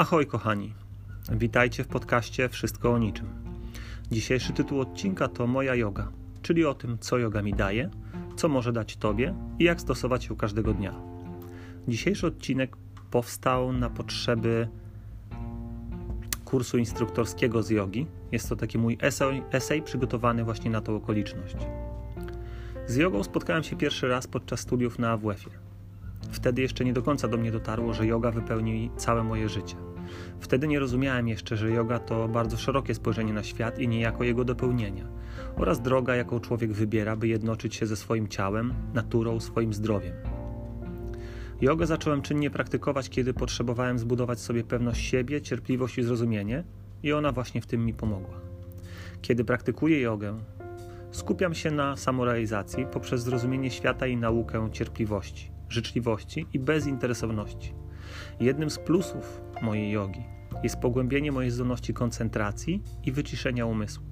[0.00, 0.74] Ahoj kochani,
[1.32, 3.26] witajcie w podcaście Wszystko o niczym.
[4.10, 6.08] Dzisiejszy tytuł odcinka to Moja yoga,
[6.42, 7.90] czyli o tym, co yoga mi daje,
[8.36, 10.94] co może dać Tobie i jak stosować ją każdego dnia.
[11.88, 12.76] Dzisiejszy odcinek
[13.10, 14.68] powstał na potrzeby
[16.44, 18.06] kursu instruktorskiego z jogi.
[18.32, 21.56] Jest to taki mój esej, esej przygotowany właśnie na tą okoliczność.
[22.86, 25.70] Z jogą spotkałem się pierwszy raz podczas studiów na AWF-ie.
[26.30, 29.89] Wtedy jeszcze nie do końca do mnie dotarło, że yoga wypełni całe moje życie.
[30.40, 34.44] Wtedy nie rozumiałem jeszcze, że yoga to bardzo szerokie spojrzenie na świat i niejako jego
[34.44, 35.04] dopełnienia,
[35.56, 40.14] oraz droga, jaką człowiek wybiera, by jednoczyć się ze swoim ciałem, naturą, swoim zdrowiem.
[41.60, 46.64] Jogę zacząłem czynnie praktykować, kiedy potrzebowałem zbudować sobie pewność siebie, cierpliwość i zrozumienie,
[47.02, 48.40] i ona właśnie w tym mi pomogła.
[49.22, 50.38] Kiedy praktykuję jogę,
[51.10, 57.74] skupiam się na samorealizacji poprzez zrozumienie świata i naukę cierpliwości, życzliwości i bezinteresowności.
[58.40, 60.24] Jednym z plusów mojej jogi
[60.62, 64.04] jest pogłębienie mojej zdolności koncentracji i wyciszenia umysłu.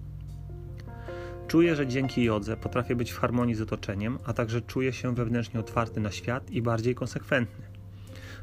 [1.49, 5.61] Czuję, że dzięki jodze potrafię być w harmonii z otoczeniem, a także czuję się wewnętrznie
[5.61, 7.65] otwarty na świat i bardziej konsekwentny.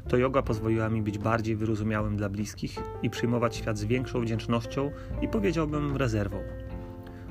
[0.08, 4.90] To yoga pozwoliła mi być bardziej wyrozumiałym dla bliskich i przyjmować świat z większą wdzięcznością
[5.22, 6.38] i powiedziałbym rezerwą.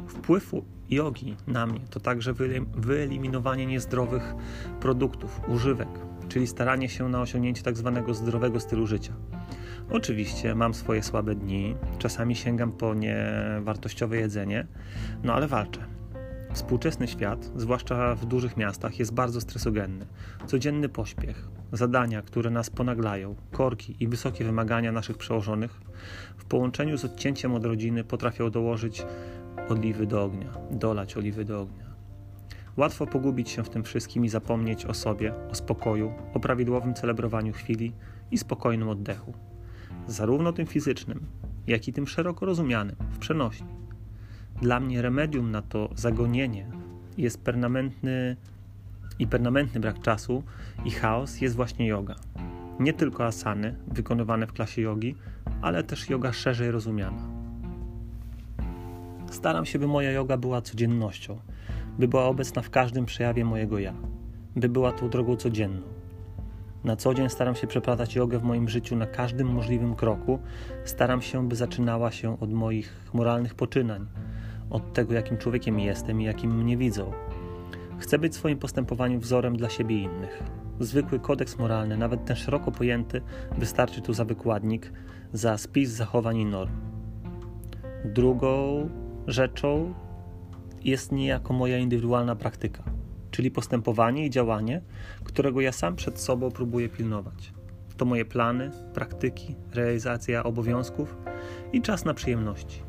[0.08, 0.52] Wpływ
[0.90, 2.34] jogi na mnie to także
[2.78, 4.36] wyeliminowanie niezdrowych
[4.80, 5.90] produktów, używek,
[6.30, 9.14] czyli staranie się na osiągnięcie tak zwanego zdrowego stylu życia.
[9.90, 14.68] Oczywiście mam swoje słabe dni, czasami sięgam po niewartościowe jedzenie,
[15.24, 15.80] no ale walczę.
[16.54, 20.06] Współczesny świat, zwłaszcza w dużych miastach, jest bardzo stresogenny.
[20.46, 25.82] Codzienny pośpiech, zadania, które nas ponaglają, korki i wysokie wymagania naszych przełożonych,
[26.38, 29.06] w połączeniu z odcięciem od rodziny potrafią dołożyć
[29.70, 31.86] oliwy do ognia, dolać oliwy do ognia.
[32.78, 37.54] Łatwo pogubić się w tym wszystkim i zapomnieć o sobie, o spokoju, o prawidłowym celebrowaniu
[37.54, 37.94] chwili
[38.32, 39.34] i spokojnym oddechu
[40.08, 41.26] zarówno tym fizycznym,
[41.68, 43.68] jak i tym szeroko rozumianym, w przenośni.
[44.62, 46.68] Dla mnie remedium na to zagonienie
[47.18, 48.36] jest permanentny
[49.20, 50.44] i permanentny brak czasu
[50.86, 52.16] i chaos jest właśnie yoga.
[52.80, 55.16] Nie tylko asany wykonywane w klasie jogi,
[55.62, 57.28] ale też yoga szerzej rozumiana.
[59.32, 61.40] Staram się, by moja yoga była codziennością,
[62.00, 63.94] by była obecna w każdym przejawie mojego ja,
[64.56, 65.95] by była tą drogą codzienną
[66.86, 70.40] na co dzień staram się przeplatać jogę w moim życiu na każdym możliwym kroku.
[70.84, 74.08] Staram się, by zaczynała się od moich moralnych poczynań,
[74.70, 77.12] od tego, jakim człowiekiem jestem i jakim mnie widzą.
[77.98, 80.44] Chcę być w swoim postępowaniu wzorem dla siebie i innych.
[80.80, 83.22] Zwykły kodeks moralny, nawet ten szeroko pojęty,
[83.58, 84.92] wystarczy tu za wykładnik,
[85.34, 86.72] za spis zachowań i norm.
[88.06, 88.90] Drugą
[89.28, 89.94] rzeczą
[90.84, 93.05] jest niejako moja indywidualna praktyka
[93.36, 94.82] czyli postępowanie i działanie,
[95.24, 97.54] którego ja sam przed sobą próbuję pilnować.
[97.98, 101.18] To moje plany, praktyki, realizacja obowiązków
[101.74, 102.82] i czas na przyjemności.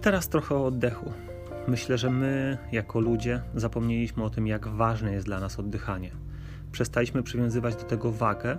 [0.00, 1.12] Teraz trochę o oddechu.
[1.68, 6.10] Myślę, że my, jako ludzie, zapomnieliśmy o tym, jak ważne jest dla nas oddychanie.
[6.70, 8.58] Przestaliśmy przywiązywać do tego wagę,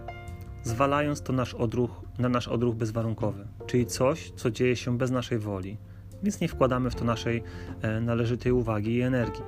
[0.64, 5.40] zwalając to nasz odruch, na nasz odruch bezwarunkowy, czyli coś, co dzieje się bez naszej
[5.40, 5.78] woli,
[6.24, 7.44] więc nie wkładamy w to naszej
[7.82, 9.44] e, należytej uwagi i energii.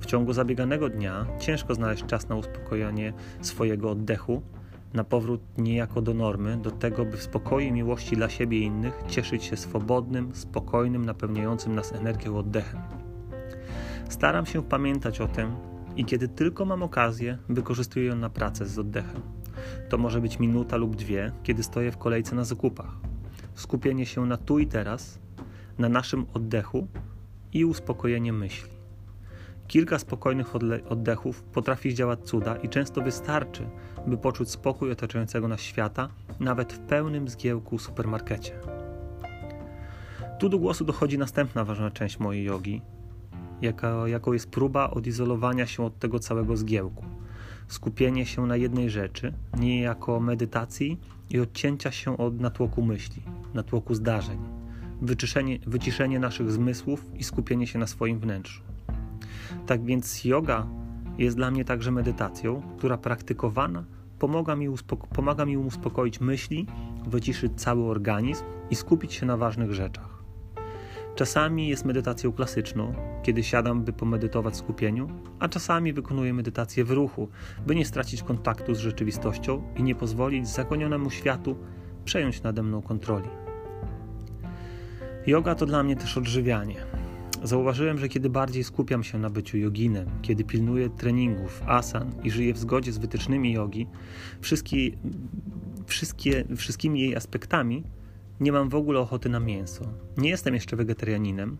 [0.00, 4.42] W ciągu zabieganego dnia ciężko znaleźć czas na uspokojenie swojego oddechu,
[4.94, 8.62] na powrót niejako do normy, do tego, by w spokoju i miłości dla siebie i
[8.62, 12.80] innych cieszyć się swobodnym, spokojnym, napełniającym nas energią oddechem.
[14.08, 15.52] Staram się pamiętać o tym
[15.96, 19.22] i kiedy tylko mam okazję, wykorzystuję ją na pracę z oddechem.
[19.88, 22.94] To może być minuta lub dwie, kiedy stoję w kolejce na zakupach.
[23.54, 25.18] Skupienie się na tu i teraz
[25.78, 26.86] na naszym oddechu
[27.52, 28.78] i uspokojenie myśli.
[29.68, 30.54] Kilka spokojnych
[30.88, 33.66] oddechów potrafi zdziałać cuda i często wystarczy,
[34.06, 36.08] by poczuć spokój otaczającego nas świata,
[36.40, 38.52] nawet w pełnym zgiełku supermarkecie.
[40.38, 42.82] Tu do głosu dochodzi następna ważna część mojej jogi,
[43.62, 47.04] jaka, jaką jest próba odizolowania się od tego całego zgiełku.
[47.68, 51.00] Skupienie się na jednej rzeczy, niejako medytacji
[51.30, 53.22] i odcięcia się od natłoku myśli,
[53.54, 54.57] natłoku zdarzeń
[55.02, 58.62] wyciszenie, wyciszenie naszych zmysłów i skupienie się na swoim wnętrzu.
[59.66, 60.66] Tak więc yoga
[61.18, 63.84] jest dla mnie także medytacją, która praktykowana
[64.18, 64.68] pomaga mi,
[65.14, 66.66] pomaga mi uspokoić myśli,
[67.06, 70.18] wyciszyć cały organizm i skupić się na ważnych rzeczach.
[71.14, 75.08] Czasami jest medytacją klasyczną, kiedy siadam, by pomedytować w skupieniu,
[75.38, 77.28] a czasami wykonuję medytację w ruchu,
[77.66, 81.56] by nie stracić kontaktu z rzeczywistością i nie pozwolić zagonionemu światu
[82.04, 83.28] przejąć nade mną kontroli.
[85.28, 86.74] Yoga to dla mnie też odżywianie.
[87.42, 92.54] Zauważyłem, że kiedy bardziej skupiam się na byciu joginem, kiedy pilnuję treningów, asan i żyję
[92.54, 93.86] w zgodzie z wytycznymi jogi,
[94.40, 94.90] wszystkie,
[95.86, 97.84] wszystkie, wszystkimi jej aspektami,
[98.40, 99.84] nie mam w ogóle ochoty na mięso.
[100.16, 101.56] Nie jestem jeszcze wegetarianinem,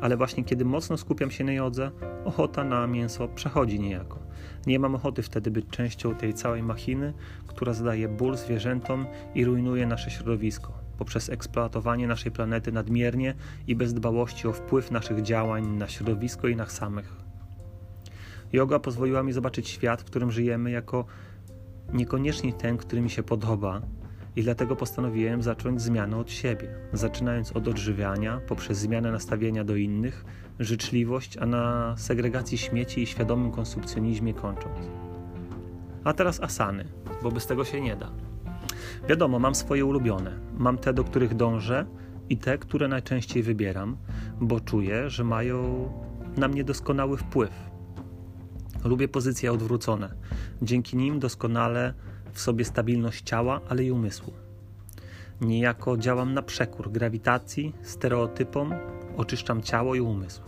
[0.00, 1.90] ale właśnie kiedy mocno skupiam się na jodze,
[2.24, 4.18] ochota na mięso przechodzi niejako.
[4.66, 7.12] Nie mam ochoty wtedy być częścią tej całej machiny,
[7.46, 13.34] która zadaje ból zwierzętom i rujnuje nasze środowisko poprzez eksploatowanie naszej planety nadmiernie
[13.66, 17.16] i bez dbałości o wpływ naszych działań na środowisko i nas samych.
[18.52, 21.04] Yoga pozwoliła mi zobaczyć świat, w którym żyjemy, jako
[21.92, 23.82] niekoniecznie ten, który mi się podoba,
[24.36, 30.24] i dlatego postanowiłem zacząć zmianę od siebie, zaczynając od odżywiania, poprzez zmianę nastawienia do innych,
[30.58, 34.78] życzliwość, a na segregacji śmieci i świadomym konsumpcjonizmie kończąc.
[36.04, 36.84] A teraz asany,
[37.22, 38.29] bo bez tego się nie da.
[39.08, 40.38] Wiadomo, mam swoje ulubione.
[40.58, 41.86] Mam te, do których dążę
[42.28, 43.96] i te, które najczęściej wybieram,
[44.40, 45.88] bo czuję, że mają
[46.36, 47.50] na mnie doskonały wpływ.
[48.84, 50.14] Lubię pozycje odwrócone.
[50.62, 51.94] Dzięki nim doskonale
[52.32, 54.32] w sobie stabilność ciała, ale i umysłu.
[55.40, 58.74] Niejako działam na przekór grawitacji, stereotypom,
[59.16, 60.42] oczyszczam ciało i umysł.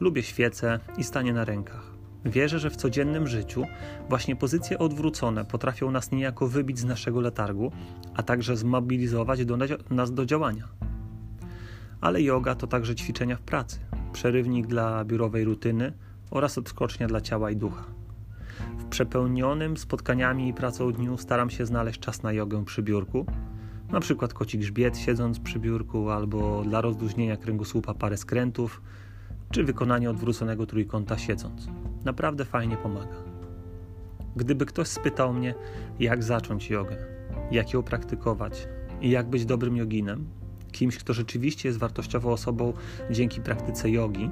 [0.00, 1.97] Lubię świece i stanie na rękach.
[2.28, 3.64] Wierzę, że w codziennym życiu
[4.08, 7.72] właśnie pozycje odwrócone potrafią nas niejako wybić z naszego letargu,
[8.14, 9.58] a także zmobilizować do,
[9.90, 10.68] nas do działania.
[12.00, 13.78] Ale yoga to także ćwiczenia w pracy,
[14.12, 15.92] przerywnik dla biurowej rutyny
[16.30, 17.84] oraz odskocznia dla ciała i ducha.
[18.78, 23.26] W przepełnionym spotkaniami i pracą dniu staram się znaleźć czas na jogę przy biurku,
[23.90, 28.82] na przykład kocik grzbiet siedząc przy biurku albo dla rozluźnienia kręgosłupa parę skrętów,
[29.50, 31.66] czy wykonanie odwróconego trójkąta siedząc.
[32.04, 33.16] Naprawdę fajnie pomaga.
[34.36, 35.54] Gdyby ktoś spytał mnie,
[36.00, 36.96] jak zacząć jogę,
[37.50, 38.68] jak ją praktykować
[39.00, 40.26] i jak być dobrym joginem,
[40.72, 42.72] kimś, kto rzeczywiście jest wartościową osobą
[43.10, 44.30] dzięki praktyce jogi,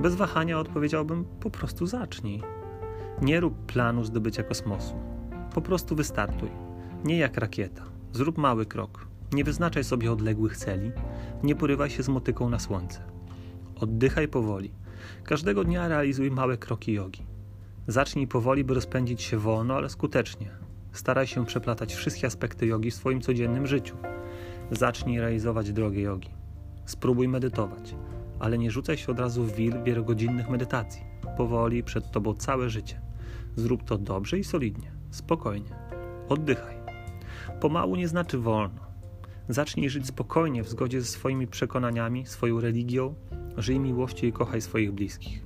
[0.00, 2.42] bez wahania odpowiedziałbym: po prostu zacznij.
[3.22, 4.94] Nie rób planu zdobycia kosmosu.
[5.54, 6.50] Po prostu wystartuj.
[7.04, 7.82] Nie jak rakieta.
[8.12, 9.06] Zrób mały krok.
[9.32, 10.92] Nie wyznaczaj sobie odległych celi.
[11.42, 13.00] Nie porywaj się z motyką na słońce.
[13.80, 14.70] Oddychaj powoli.
[15.24, 17.22] Każdego dnia realizuj małe kroki jogi.
[17.86, 20.50] Zacznij powoli, by rozpędzić się wolno, ale skutecznie.
[20.92, 23.96] Staraj się przeplatać wszystkie aspekty jogi w swoim codziennym życiu.
[24.70, 26.30] Zacznij realizować drogę jogi.
[26.84, 27.94] Spróbuj medytować,
[28.40, 31.02] ale nie rzucaj się od razu w wir wielogodzinnych medytacji.
[31.36, 33.00] Powoli przed tobą całe życie.
[33.56, 35.76] Zrób to dobrze i solidnie, spokojnie.
[36.28, 36.76] Oddychaj.
[37.60, 38.83] Pomału nie znaczy wolno.
[39.48, 43.14] Zacznij żyć spokojnie w zgodzie ze swoimi przekonaniami, swoją religią,
[43.56, 45.44] Żyj miłości i kochaj swoich bliskich.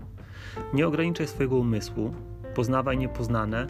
[0.74, 2.14] Nie ograniczaj swojego umysłu,
[2.54, 3.66] poznawaj niepoznane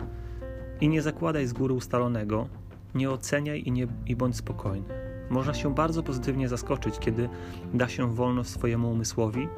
[0.80, 2.48] i nie zakładaj z góry ustalonego,
[2.94, 4.86] nie oceniaj i, nie, i bądź spokojny.
[5.30, 7.28] Można się bardzo pozytywnie zaskoczyć, kiedy
[7.74, 9.48] da się wolność swojemu umysłowi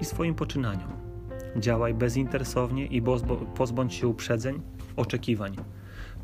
[0.00, 0.90] i swoim poczynaniom.
[1.56, 3.02] Działaj bezinteresownie i
[3.54, 4.62] pozbądź się uprzedzeń,
[4.96, 5.56] oczekiwań.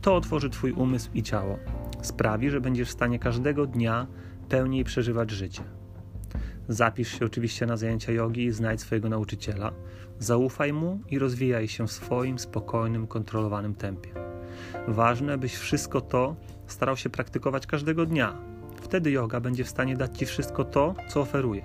[0.01, 1.59] To otworzy Twój umysł i ciało.
[2.05, 4.07] Sprawi, że będziesz w stanie każdego dnia
[4.49, 5.63] pełniej przeżywać życie.
[6.69, 9.73] Zapisz się oczywiście na zajęcia jogi i znajdź swojego nauczyciela.
[10.19, 14.11] Zaufaj mu i rozwijaj się w swoim spokojnym, kontrolowanym tempie.
[14.89, 16.37] Ważne, byś wszystko to
[16.67, 18.39] starał się praktykować każdego dnia.
[18.83, 21.63] Wtedy yoga będzie w stanie dać ci wszystko to, co oferuje.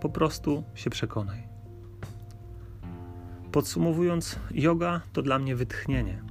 [0.00, 1.42] Po prostu się przekonaj.
[3.52, 6.22] Podsumowując, yoga to dla mnie wytchnienie.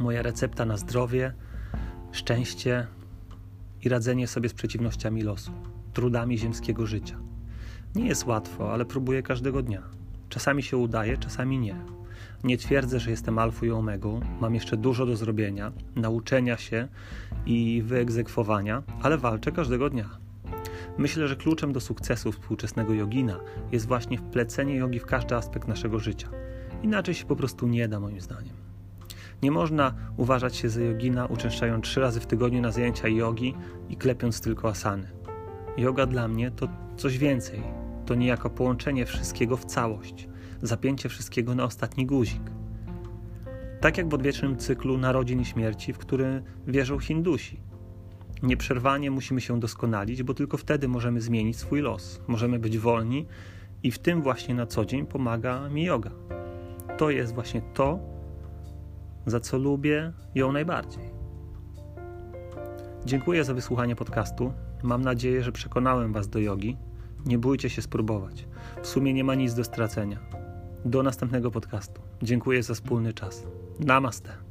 [0.00, 1.32] Moja recepta na zdrowie,
[2.12, 2.86] szczęście
[3.82, 5.52] i radzenie sobie z przeciwnościami losu
[5.92, 7.18] trudami ziemskiego życia.
[7.94, 9.82] Nie jest łatwo, ale próbuję każdego dnia.
[10.28, 11.76] Czasami się udaje, czasami nie.
[12.44, 16.88] Nie twierdzę, że jestem alfą i omegą, mam jeszcze dużo do zrobienia, nauczenia się
[17.46, 20.08] i wyegzekwowania, ale walczę każdego dnia.
[20.98, 23.40] Myślę, że kluczem do sukcesu współczesnego jogina
[23.72, 26.28] jest właśnie wplecenie jogi w każdy aspekt naszego życia.
[26.82, 28.69] Inaczej się po prostu nie da, moim zdaniem.
[29.42, 33.54] Nie można uważać się za jogina, uczęszczając trzy razy w tygodniu na zajęcia jogi
[33.88, 35.10] i klepiąc tylko asany.
[35.76, 37.62] Yoga dla mnie to coś więcej.
[38.06, 40.28] To niejako połączenie wszystkiego w całość,
[40.62, 42.42] zapięcie wszystkiego na ostatni guzik.
[43.80, 47.60] Tak jak w odwiecznym cyklu narodzin i śmierci, w który wierzą Hindusi.
[48.42, 52.20] Nieprzerwanie musimy się doskonalić, bo tylko wtedy możemy zmienić swój los.
[52.26, 53.26] Możemy być wolni
[53.82, 56.10] i w tym właśnie na co dzień pomaga mi yoga.
[56.98, 57.98] To jest właśnie to,
[59.26, 61.10] za co lubię ją najbardziej.
[63.04, 64.52] Dziękuję za wysłuchanie podcastu.
[64.82, 66.76] Mam nadzieję, że przekonałem Was do jogi.
[67.26, 68.48] Nie bójcie się spróbować.
[68.82, 70.18] W sumie nie ma nic do stracenia.
[70.84, 72.00] Do następnego podcastu.
[72.22, 73.46] Dziękuję za wspólny czas.
[73.80, 74.49] Namaste.